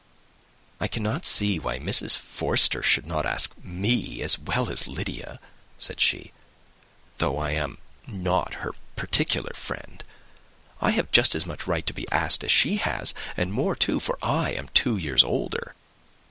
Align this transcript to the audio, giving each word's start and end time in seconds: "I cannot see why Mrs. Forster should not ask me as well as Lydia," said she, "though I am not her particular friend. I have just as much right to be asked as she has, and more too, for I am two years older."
"I 0.79 0.87
cannot 0.87 1.27
see 1.27 1.59
why 1.59 1.77
Mrs. 1.77 2.17
Forster 2.17 2.81
should 2.81 3.05
not 3.05 3.23
ask 3.27 3.53
me 3.63 4.23
as 4.23 4.39
well 4.39 4.71
as 4.71 4.87
Lydia," 4.87 5.39
said 5.77 5.99
she, 5.99 6.31
"though 7.19 7.37
I 7.37 7.51
am 7.51 7.77
not 8.07 8.55
her 8.65 8.71
particular 8.95 9.51
friend. 9.53 10.03
I 10.81 10.89
have 10.89 11.11
just 11.11 11.35
as 11.35 11.45
much 11.45 11.67
right 11.67 11.85
to 11.85 11.93
be 11.93 12.11
asked 12.11 12.43
as 12.43 12.51
she 12.51 12.77
has, 12.77 13.13
and 13.37 13.53
more 13.53 13.75
too, 13.75 13.99
for 13.99 14.17
I 14.23 14.49
am 14.53 14.69
two 14.69 14.97
years 14.97 15.23
older." 15.23 15.75